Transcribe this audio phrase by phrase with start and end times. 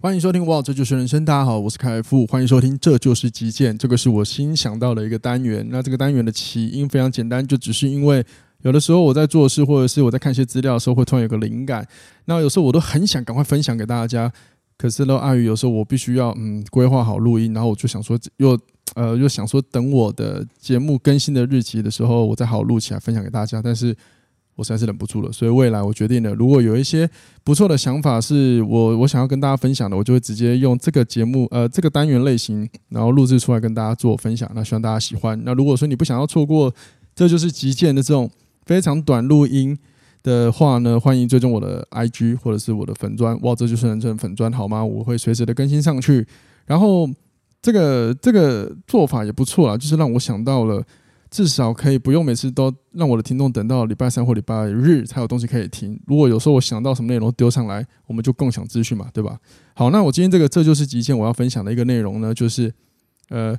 [0.00, 1.24] 欢迎收听哇，这就是人生。
[1.24, 3.76] 大家好，我是凯富，欢迎收听这就是极简。
[3.76, 5.66] 这个是我新想到的一个单元。
[5.72, 8.24] 那这个单元的起因非常简单，就只是因为
[8.62, 11.84] 有的时候我在做事，或者是我在看一些资料的时候，会突然有个灵感。
[12.26, 14.32] 那有时候我都很想赶快分享给大家，
[14.76, 18.56] 可是呢，碍于有时候我必须要嗯规划好录音，然后我就想说又
[18.94, 23.60] 呃又想说等我的节目更新的日期的时候，我再好好录起来分享给大家。
[23.60, 23.92] 但是
[24.58, 27.08] 我实在是忍不住了，所以未来我决定了，如果有一些
[27.44, 34.50] 不错的想法是我我想要跟大家分享的，我就会直接用这个节目呃这个单元类型，然后录制出来跟大家做分享。
[34.56, 35.40] 那希望大家喜欢。
[35.44, 36.74] 那如果说你不想要错过，
[37.14, 38.28] 这就是极简的这种
[38.66, 39.78] 非常短录音
[40.24, 43.40] 的话呢，欢迎追踪我的 IG 或者是我的粉砖。
[43.42, 44.84] 哇，这就是人生粉砖好吗？
[44.84, 46.26] 我会随时的更新上去。
[46.66, 47.08] 然后
[47.62, 50.84] 这个这个做法也不错啊，就是让我想到了。
[51.30, 56.00] 至少可以不用每次都让我的听众等到礼拜三或礼拜日才有东西可以听。
[56.06, 59.38] 如果有时候我想到什么内容丢上来，我们就共享资讯嘛，对吧？
[59.74, 62.72] 好，那我今天这个这就是极限我要分享的一个内容呢，就是
[63.28, 63.54] 呃，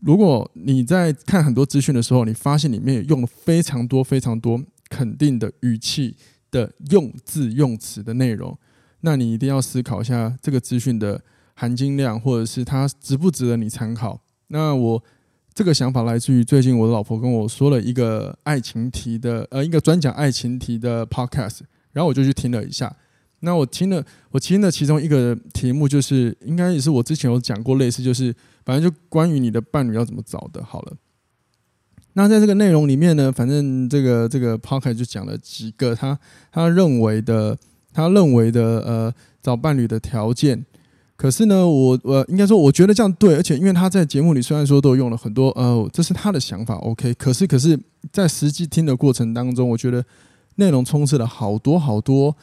[0.00, 6.16] 如果你在看很多资讯的时候，你发现里面用了非常多非常多肯定的语气
[6.50, 8.58] 的用字用词的内容，
[9.00, 11.22] 那你一定要思考一下这个资讯的
[11.54, 14.20] 含金量，或者是它值不值得你参考。
[14.48, 15.02] 那我。
[15.56, 21.60] 这个想法来自于最近我的老婆跟我说了一个爱情题的，呃，一个专讲爱情题的 podcast，
[21.94, 22.94] 然后我就去听了一下。
[23.40, 28.34] 那我听了，我听了其中一个题目，就是应该也是我之前有讲过类似，就是
[28.66, 30.62] 反正就关于你的伴侣要怎么找的。
[30.62, 30.92] 好了，
[32.12, 36.18] 那在这个内容里面呢，反正这个这个 podcast 就讲了几个他
[36.52, 37.56] 他认为的，
[37.94, 40.66] 他认为的呃找伴侣的条件。
[41.16, 47.14] 可是呢，我我应该说，我觉得这样对，而且因为他在节目里虽然说都用了很多，呃，这是他的想法，OK。
[47.14, 47.78] 可是，可是
[48.12, 50.04] 在实际听的过程当中，我觉得
[50.56, 52.36] 内容充斥了好多好多，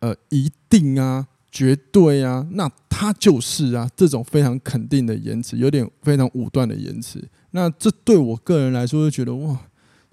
[0.00, 7.22] 呃，一定啊，绝对啊，那他就是啊，这种非常肯定的言辞，有点非常武断的言辞。
[7.52, 9.56] 那这对我个人来说，就觉得哇，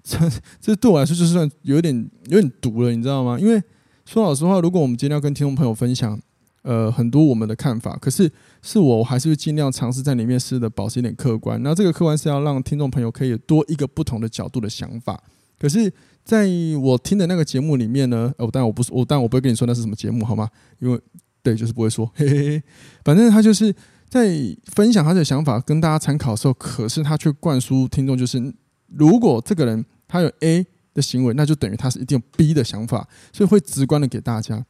[0.04, 0.16] 这
[0.60, 3.40] 这对我来说就算有点有点毒了，你知道吗？
[3.40, 3.60] 因为
[4.06, 6.16] 说老实话，如果我们今天要跟听众朋友分享。
[6.64, 8.30] 呃，很多我们的看法，可是
[8.62, 11.62] 是我，我还是会尽量尝试在里面试着保持一点客观。
[11.62, 15.22] 那这个客观是要让听众朋友可以多一个不同的角度的想法。
[15.58, 15.92] 可是，
[16.24, 16.48] 在
[16.82, 20.48] 我听的那个节目里面呢，哦，但我不是我，但我不会跟你说那是什么节目，好吗？
[20.78, 20.98] 因为
[21.42, 22.62] 对，就是不会说，嘿嘿嘿。
[23.04, 23.74] 反正他就是
[24.08, 24.34] 在
[24.72, 28.54] 分享他的想法跟大家参考的时候，可是他却灌输听众，就是
[28.88, 34.64] 如果这个人他有 A 的行为，那就等于他是一定有 B 的想法，所以会直观的给大家。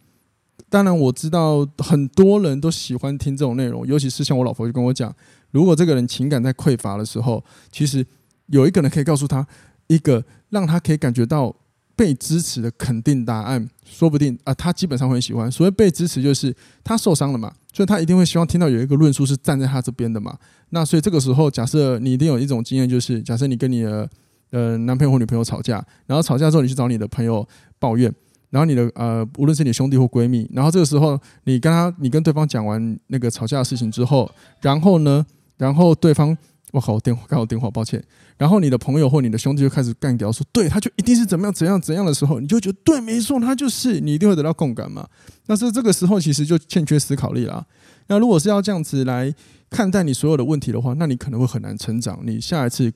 [0.68, 5.14] 当然我知道很多人都喜欢听这种内容，尤其是像我老婆就跟我讲，
[5.52, 8.04] 如果这个人情感在匮乏的时候，其实
[8.46, 9.46] 有一个人可以告诉他
[9.86, 11.54] 一个让他可以感觉到
[11.94, 15.50] 被支持的肯定答案，说不定啊，他基本上会很喜欢。
[15.50, 16.52] 所谓被支持，就是
[16.82, 20.36] 他受伤了嘛，所以他一定会希望听到有一个论述是站在他这边的嘛。
[20.70, 24.10] 那所以这个时候，假设你一定有一种经验，就是假设你跟你的
[24.50, 27.46] 呃男朋友或女朋友吵架，然后吵架之后你去找你的朋友
[27.78, 28.12] 抱怨。
[28.54, 35.26] 然后你的呃，无论是你兄弟或闺蜜，然后这个时候你跟他，你跟对方讲完那个吵架的事情之后，然后呢，
[35.56, 36.38] 然后对方，
[36.70, 38.00] 我靠，我电话，刚好电话，抱歉。
[38.38, 45.04] 然后你的朋友或你的兄弟就开始干掉，说对，他就一定是怎么样怎样怎样的时候，你就觉得对，没错，他就是，你一定会得到共感嘛。
[45.44, 47.66] 但是这个时候其实就欠缺思考力啦。
[48.06, 49.34] 那如果是要这样子来
[49.68, 52.92] 看待你所有的问题的话，那你可能会很难成长，你下一次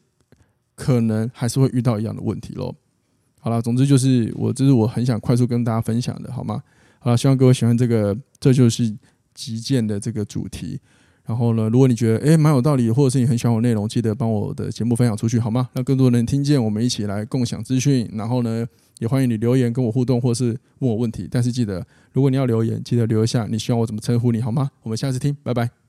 [0.76, 2.76] 可能还是会遇到一样的问题喽。
[3.48, 6.62] 好了，总之就是我，这是我很想快速跟大家分享的，好吗？
[6.98, 8.94] 好了，希望各位喜欢这个，这就是
[9.32, 10.78] 极简的这个主题。
[11.24, 15.70] 然后呢，如果你觉得诶蛮有道理，或者是你很喜欢我内容，记得帮我的节目分享出去，好吗？
[15.72, 18.06] 让更多人听见，我们一起来共享资讯。
[18.12, 18.66] 然后呢，
[18.98, 20.48] 也欢迎你留言跟我互动，或是
[20.80, 21.26] 问我问题。
[21.30, 24.70] 但是记得，如果你要留言，记得留一下你希望我怎么称呼你，好吗？
[24.82, 25.87] 我们下次听，拜拜。